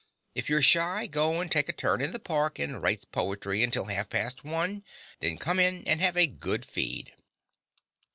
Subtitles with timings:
[0.33, 3.85] If you're shy, go and take a turn in the park and write poetry until
[3.85, 4.83] half past one; and
[5.19, 7.13] then come in and have a good feed.